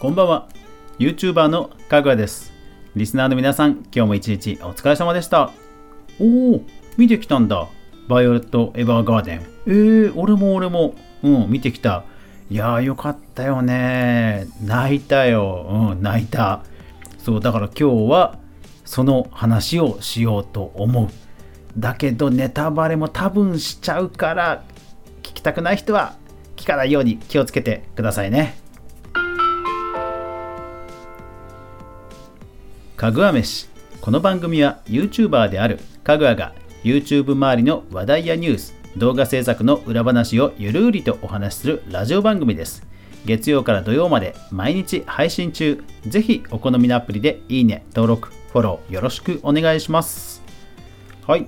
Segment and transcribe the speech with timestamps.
[0.00, 0.48] こんばんは。
[1.00, 2.52] YouTuber のかぐわです。
[2.94, 5.50] リスナーの皆さん今日も一日お疲れ様でした。
[6.20, 6.60] おお
[6.96, 7.66] 見てきたんだ。
[8.06, 9.40] バイオレット・エヴァーガーデン。
[9.66, 10.94] えー、俺も俺も。
[11.24, 12.04] うん見てきた。
[12.48, 14.46] いやーよかったよね。
[14.62, 15.66] 泣いたよ。
[15.68, 16.62] うん泣いた。
[17.18, 18.38] そうだから今日は
[18.84, 21.08] その話をしようと思う。
[21.76, 24.62] だけどネタバレも多分しちゃうから
[25.24, 26.14] 聞きたくない人は
[26.54, 28.67] 聞かないように気をつけてくださいね。
[32.98, 33.68] かぐわ飯。
[34.00, 36.52] この番組は YouTuber であるかぐわが
[36.82, 42.84] YouTube 周りの話題やニュース動画制作の裏話をゆるりとお話しするラジオ番組です。
[43.24, 45.80] 月曜から土曜まで毎日配信中。
[46.08, 50.42] ぜひお好みのアプリでいいね登録フォローよろしくお願いします。
[51.24, 51.46] はい。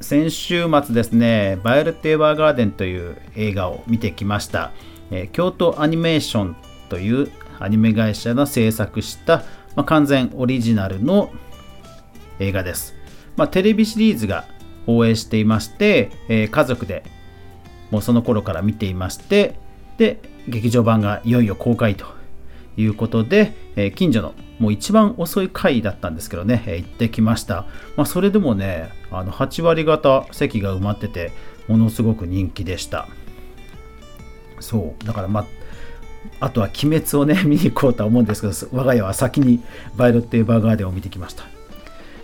[0.00, 4.70] 先週末ですね「バイオレット・エヴァーガーデン」という映画を見てきました、
[5.10, 6.56] えー、京都アニメーション
[6.88, 9.42] というアニメ会社が制作した
[9.78, 11.30] まあ、完全オリジナルの
[12.40, 12.96] 映画です。
[13.36, 14.44] まあ、テレビシリーズが
[14.86, 17.04] 放映していまして、えー、家族で
[17.92, 19.54] もうその頃から見ていまして、
[19.96, 20.18] で、
[20.48, 22.06] 劇場版がいよいよ公開と
[22.76, 27.64] いうことで、えー、近所のもう一番遅い回だったんですけどね、えー、行ってきました。
[27.94, 31.30] まあ、それでもね、あの8割方席が埋まってて、
[31.68, 33.06] ものすごく人気でした。
[34.58, 35.46] そう、だからまあ、
[36.40, 39.60] あとは鬼滅をね、 見に行こうと思うんですけど、我が家は先に
[39.96, 41.44] バイオレット・エヴァーガーデンを見てきました。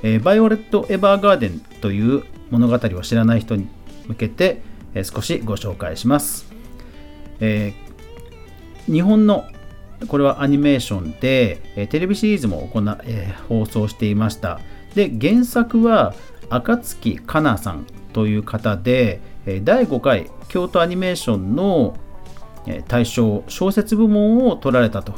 [0.03, 3.67] えー、バイオレット・エヴァーガーデンという物語を知らない人に
[4.07, 4.63] 向けて、
[4.95, 6.53] えー、少しご紹介します。
[7.41, 9.45] えー、日本の
[10.07, 14.61] これはアニメーションで、えテレビシリーズも行、え放送していました。
[14.95, 16.15] で、原作は
[16.51, 19.21] 暁かなさんという方で、
[19.63, 21.97] 第5回京都アニメーションの
[22.89, 25.15] 大賞小説部門を取られたと。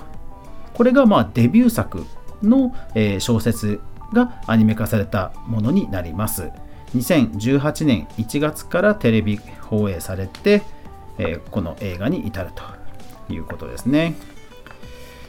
[0.74, 2.04] これがまあデビュー作
[2.42, 2.74] の
[3.18, 3.80] 小説
[4.12, 6.50] がアニメ化されたものになります。
[6.94, 10.62] 2018年1月からテレビ放映されて
[11.50, 14.14] この映画に至るということですね。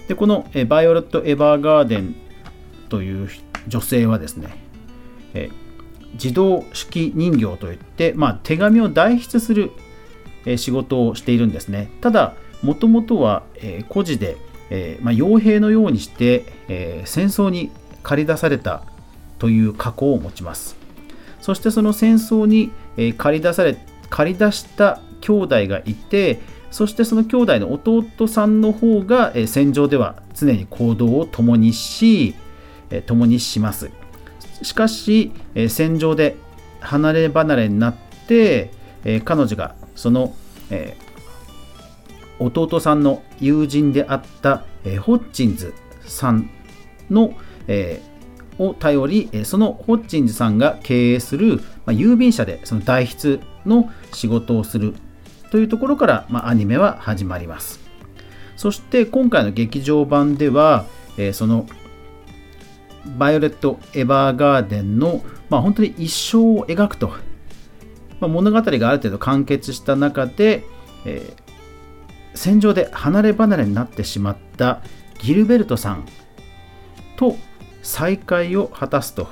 [0.08, 2.16] でこのバイオレット・エヴァーガーデン
[2.90, 3.30] という
[3.68, 4.56] 女性はですね
[6.14, 9.72] 自動式人形といって、まあ、手紙を代筆する
[10.56, 11.90] 仕事をしているんですね。
[12.00, 13.44] ただ、もともとは
[13.90, 14.38] 孤児で、
[15.02, 16.46] まあ、傭兵のようにして、
[17.06, 17.72] 戦争に
[18.04, 18.84] 駆り出された
[19.40, 20.78] という過去を持ちます。
[21.42, 22.72] そしてその戦争に
[23.18, 23.78] 駆り出され、
[24.10, 26.40] 駆り出した兄弟がいて、
[26.72, 32.36] そしてその兄弟の弟さんの方が戦場では常に行動を共にし、
[33.06, 33.90] 共にします。
[34.64, 35.32] しかし、
[35.70, 36.36] 戦場で
[36.80, 37.96] 離れ離れになっ
[38.28, 38.72] て、
[39.24, 40.34] 彼女がその、
[40.70, 45.74] えー、弟さんの友人であった、えー、ホッチンズ
[46.06, 46.50] さん
[47.10, 47.34] の、
[47.68, 54.94] えー、を頼り、そのホッチンズさんが経営する、まあ、郵便社でその代筆の仕事をする
[55.52, 57.80] というところから、まあ、アニメは始まります。
[58.56, 60.86] そして今回の劇場版では、
[61.18, 61.68] えー、その
[63.18, 67.14] バイオレット・エヴァーガーデンの、まあ、本当に一生を描くと
[68.20, 70.64] まあ、物語がある程度完結した中で、
[71.06, 71.42] えー、
[72.34, 74.82] 戦場で離れ離れになってしまった
[75.20, 76.06] ギルベルトさん
[77.16, 77.36] と
[77.82, 79.28] 再会を果たすと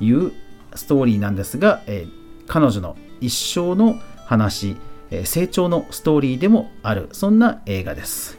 [0.00, 0.32] いう
[0.74, 3.96] ストーリーなんですが、えー、彼女の一生の
[4.26, 4.76] 話、
[5.10, 8.38] えー、成長のストーリーでもあるそんな映画です。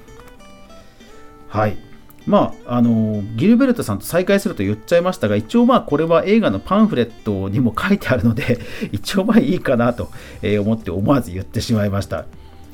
[1.48, 1.95] はい
[2.26, 8.60] まあ、あのギルベルトさんと再会すると言っちゃいましたが、一応まあこれは映画のパンフレットにも書いてあるので、
[8.92, 10.10] 一応まあいいかなと
[10.62, 12.26] 思って思わず言ってしまいました。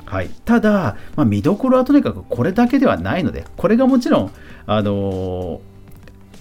[0.06, 4.30] はい、ただ、まあ、見どころはとにかくこれだけではないので、これがもちろん、
[4.66, 5.60] あの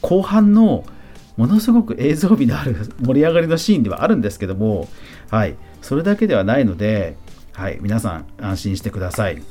[0.01, 0.83] 後半の
[1.37, 4.87] ものすごく映像美のある盛り上がりのシーンではあるんですけども、
[5.29, 7.15] はい、それだけではないので、
[7.53, 9.41] はい、皆さん安心してください。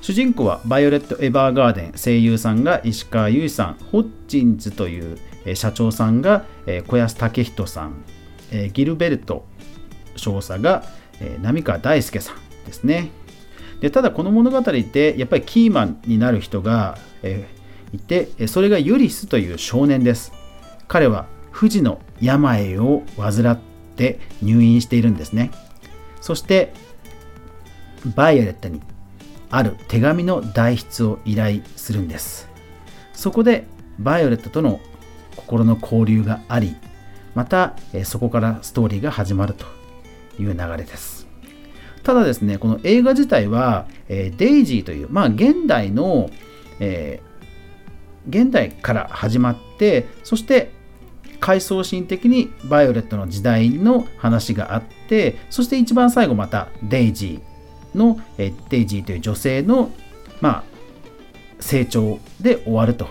[0.00, 5.18] 主人公はバイオレット・エヴァーガーデン声優さんが石川由依さんホッチンズという
[5.54, 6.46] 社長さんが
[6.86, 8.02] 小安武人さん
[8.72, 9.44] ギルベルト
[10.16, 10.84] 少佐が
[11.42, 12.36] 浪川大輔さん
[12.66, 13.10] ですね。
[13.80, 16.98] でただこの物語でやっぱりキーマンになる人が
[17.92, 20.32] いてそれがユリスという少年です。
[20.88, 23.58] 彼は不治の病を患っ
[23.96, 25.50] て入院しているんですね。
[26.22, 26.72] そして
[28.16, 28.80] バイオレットに
[29.50, 32.48] ある手紙の代筆を依頼するんです。
[33.12, 33.66] そこで
[33.98, 34.80] バイオレットとの
[35.36, 36.76] 心の交流があり
[37.34, 37.74] また
[38.04, 39.66] そこからストーリーが始まると
[40.40, 41.26] いう流れです。
[42.02, 46.30] ただですねこの映画自体は、デイジーという、まあ、現代の、
[46.80, 47.20] え
[48.28, 50.70] 現代から始まってそして
[51.40, 57.49] 回想シーン的にヴァイオレットの時代の話があってそして一番最後またデイジー
[57.94, 59.90] のえデイジーという女性の
[60.40, 60.64] まあ
[61.60, 63.08] 成長で終わると。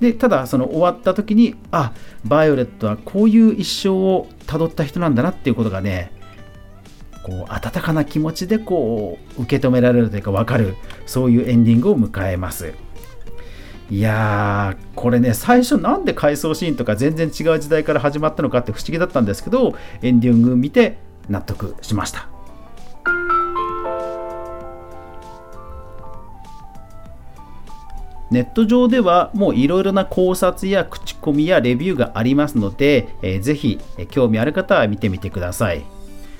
[0.00, 1.92] でただその終わった時にあ
[2.24, 6.10] バイオレットはこういう一生をたどった人なんだなっていうことがね
[7.22, 10.74] こう温かな気持ちでこう受け止められるというか分かる
[11.06, 12.74] そういうエンディングを迎えます。
[13.90, 20.96] いやーこれね最初なんで回想シーンとか全然違う時代から始まったのかって不思議だったんですけどエンディング見て
[21.28, 22.31] 納得しました。
[28.32, 33.78] ネット上ではもういろいろな考察や口コミやレビューがありますので、えー、ぜひ、
[34.10, 35.84] 興味ある方は見てみてください。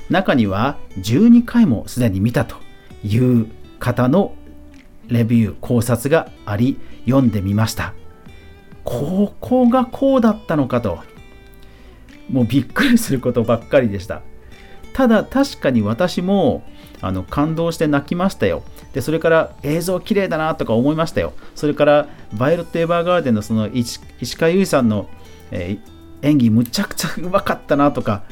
[0.08, 2.56] 中には12回もすでに見たと
[3.04, 3.46] いう
[3.78, 4.34] 方の
[5.08, 7.92] レビュー考察があり読んでみました。
[8.84, 11.00] ここがこうだったのかと。
[12.30, 14.22] もうびっくりすることばっかりでした。
[14.94, 16.62] ただ確かに私も
[17.02, 18.62] あの感動して泣きましたよ。
[18.92, 21.32] でそれから映像綺麗だなとか思いましたよ。
[21.54, 24.00] それからバイオレット・エヴァーガーデンのその石
[24.36, 25.08] 川由依さんの、
[25.50, 28.22] えー、演技むちゃくちゃうまかったなとか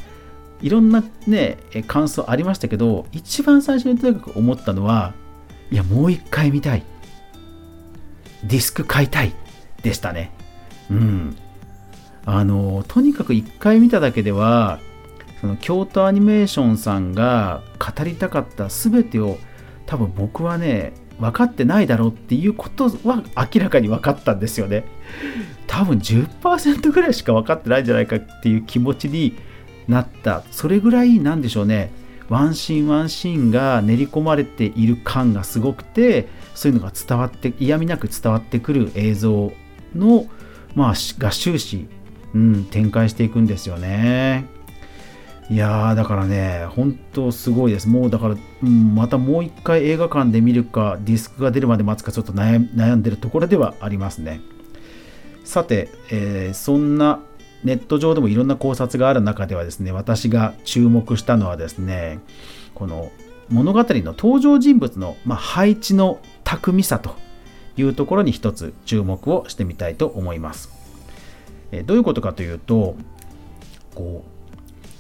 [0.61, 5.15] いろんなね感想ありましたけど一番最初にとにかく思ったのは
[5.71, 6.85] いやもう一回見たい。
[8.45, 9.35] ディスク買いたい。
[9.83, 10.33] でしたね。
[10.91, 11.37] うん。
[12.27, 14.79] あのとにかく一回見ただけでは
[15.41, 19.39] その京都アニメーションさんが語りたかった全てを
[19.91, 24.85] 多分僕はね分かってないだろうっていうことは明らかに分かったんですよね。
[25.67, 29.37] 多分10%ぐらいしか分かってないんじゃないかっていう気持ちに
[29.89, 30.45] なった。
[30.53, 31.91] それぐらいなんでしょうね。
[32.29, 39.53] ワンシーンワンシーンが練り込まれている感がすごくてそういうのが伝わって嫌味なく伝わってくる映像
[39.97, 40.27] の、
[40.77, 41.89] まあ、が終始、
[42.33, 44.47] うん、展開していくんですよね。
[45.51, 47.89] いやーだからね、本当すごいです。
[47.89, 54.41] もうだから、うん、またもう一回映画館で見るか、ディスクが出るまで待つか、ちょっと悩んでるところではありますね。
[55.45, 57.19] さて、えー、そんな
[57.65, 62.21] ネット上でもいろんな考察がある中ではですね、私が注目したのはですね、
[62.75, 63.11] この
[63.49, 63.87] 物語の
[64.17, 67.17] 登場人物の、まあ、配置の巧みさと
[67.77, 70.71] いうところに一つ注目をしてみたいと思います。
[71.73, 72.95] えどういうことかというと、
[73.97, 74.40] こう、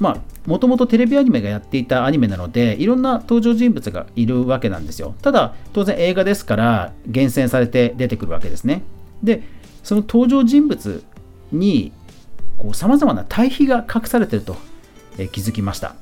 [0.00, 0.16] まあ、
[0.46, 5.14] もともとテレビアニメがやっていたアニメなので、いろんな登場人物がいるわけなんですよ。
[5.22, 8.82] ただ、当然映画ですから、厳選されて出てくるわけですね。
[9.22, 9.42] で、
[9.82, 11.04] その登場人物
[11.52, 11.92] に
[12.74, 14.56] さまざまな対比が隠されていると、
[15.18, 15.94] え気づきました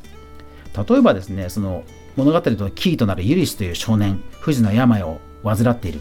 [0.89, 1.83] 例えばですねその
[2.17, 6.01] 物語のキーとなるユリスという少年不治の病を患っている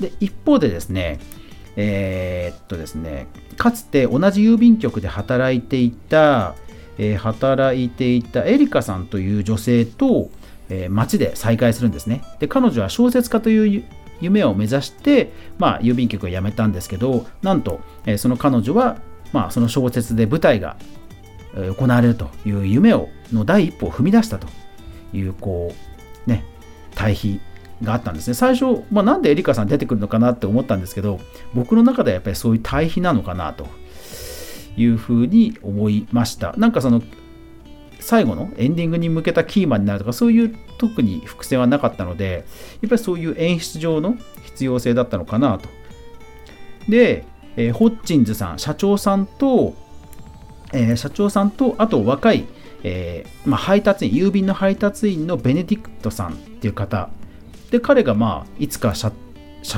[0.00, 1.18] で一方でですね
[1.76, 3.26] えー、っとですね
[3.56, 6.54] かつて同じ郵便局で働いていた、
[6.98, 10.30] えー、働いていたエリカさんという女性と、
[10.68, 12.22] えー、街で再会するんですね。
[12.40, 13.84] で彼女は小説家という
[14.20, 18.98] 夢を目指して、まあ、郵便局を辞めたんですけどなんと、えー、その彼女は
[19.32, 20.76] まあ、その小説で舞台が
[21.76, 24.46] 行われるという夢をの第一歩を踏み出したと
[25.12, 25.74] いうこ
[26.26, 26.44] うね
[26.94, 27.40] 対比
[27.82, 28.34] があったんですね。
[28.34, 31.20] 最初、まあ、なんでエリカさん出てくるのかなって思ったんですけど
[31.54, 33.66] 僕の中ではやっぱりそういう対比なのかなと
[34.78, 37.02] いうふうに思いましたなんかその
[38.00, 42.46] 最後のエンディングに向けたキーマンになるとかそういう特に伏線はなかったので
[42.80, 45.68] やっぱりそういう演出上の必要性だったのかなと
[46.88, 47.26] で
[47.58, 49.74] えー、ホッチンズさん、社長さんと、
[50.72, 52.46] えー、社長さんと、あと若い、
[52.84, 57.10] えー、まあ、配達員、郵便の配達員のベネディクトさんっていう方。
[57.72, 59.10] で、彼が、まあ、いつか社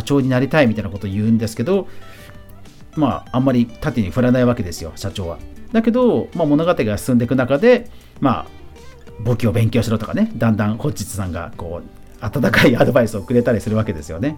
[0.05, 1.89] 長になりたいみたいなことを言うんですけど、
[2.97, 5.39] まあ、あんまり縦に振らないわけですよ、社長は。
[5.73, 8.47] だけど、まあ、物語が進んでいく中で、まあ、
[9.21, 14.37] 簿記を勉強しろとかね、だんだんホッチツさんが、こう、温かいアドバイスをくれたりするわけですよね。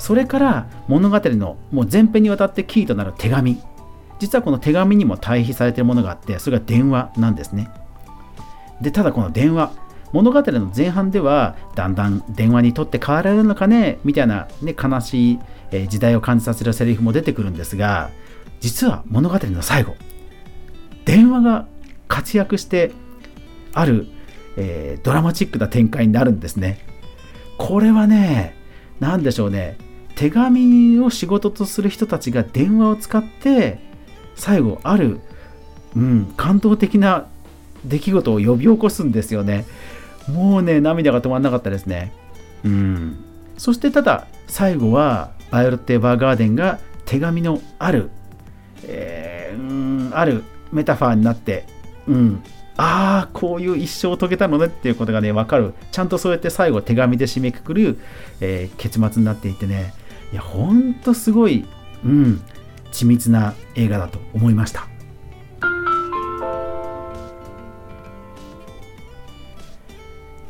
[0.00, 3.60] それから物語のもう前編にわたってキーとなる手紙
[4.18, 7.70] 実はこの手紙にも対比されているものがあってそれが電話なんですね
[8.80, 9.72] でただこの電話
[10.12, 15.38] 物語の前半ではだんだん電話にとって変わられるのかねみたいな、ね、悲しい
[15.88, 18.10] 時代を感じさせるセリフも出てくるんですが
[18.60, 19.94] 実は物語の最後
[21.04, 21.66] 電話が
[22.08, 22.92] 活躍して
[23.72, 24.08] ある、
[24.56, 26.84] えー、ドラマチックな展開になるんですね。
[27.56, 28.56] これはね
[28.98, 29.78] 何でしょうね。
[30.16, 33.78] 手紙を仕事とする人たちが電話を使って
[34.34, 35.20] 最後ある、
[35.96, 37.28] うん、感動的な
[37.84, 39.64] 出来事を呼び起こすんですよね。
[40.32, 42.12] もうね涙が止まんなかったですね。
[42.64, 43.24] うん。
[43.56, 48.10] そしてただ最後はバイオレット・エヴァーガーデンが手紙のある、
[48.84, 51.66] えー、うんあるメタファーになって、
[52.06, 52.42] うん、
[52.76, 55.74] ああこういう一生を遂げたのねっていうことがね分かる。
[55.90, 57.98] ちゃんとそうやって最後手紙で締めくくる、
[58.40, 59.92] えー、結末になっていてね。
[60.32, 61.64] いやほんとすごい、
[62.04, 62.40] うん、
[62.92, 64.86] 緻密な映画だと思いました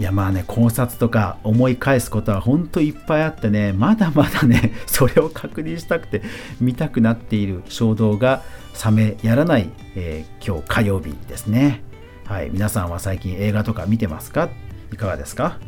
[0.01, 6.23] いやまあね考察とか思い返すことは本当いっぱいあってねまだまだね それを確認したくて
[6.59, 8.43] 見たくなっている衝動が
[8.83, 11.83] 冷めやらない、えー、今日火曜日ですね。
[12.25, 14.49] はい皆さんは最近映画とか見てますか？
[14.93, 15.59] いかがですか？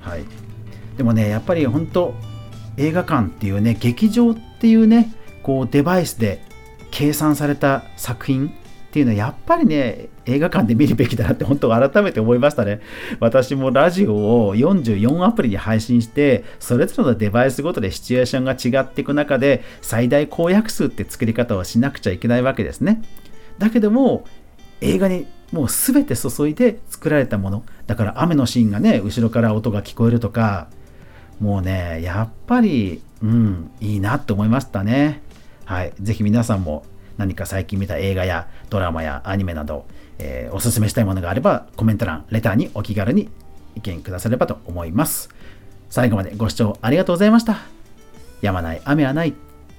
[0.00, 0.24] はい。
[0.96, 2.14] でもねやっぱり本当
[2.78, 5.12] 映画館っていうね劇場っていうね
[5.42, 6.42] こうデバイスで
[6.90, 8.50] 計算された作品
[8.94, 12.80] っていうのはやっぱりね映画館で見るべきだなって本当改めて思いましたね。
[13.18, 23.02] 私もラジオを44アプリに配信してそれぞれのデバイスごとでシチュエーションが違っていく中で最大公約数って作り方をしなくちゃいけないわけですね。
[23.58, 24.26] だけども
[24.80, 27.64] 映画にもう全て注いで作られたもの。
[27.88, 30.68] だから雨のシーンがね後ろから音が聞こえるとか。
[31.40, 35.20] もうねやっぱりうんいいなって思いましたね。
[35.64, 36.84] はい是非皆さんも
[37.16, 39.86] 何か最近見た映画やドラマやアニメなど、
[40.18, 43.30] えー、おすすめしたいものがあればコメント欄、レターにお気軽に
[43.76, 45.28] 意見くださればと思います。
[45.90, 47.58] 最後までご視聴ありがとうございました。
[48.40, 49.34] やまない雨はない。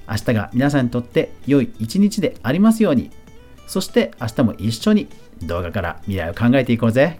[0.07, 3.11] 明日が皆さんにとって良い一日でありますように。
[3.67, 5.07] そして明日も一緒に
[5.43, 7.19] 動画から未来を考えていこうぜ。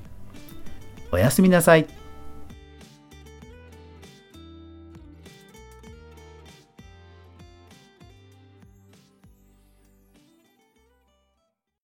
[1.11, 1.87] おやすみなさい。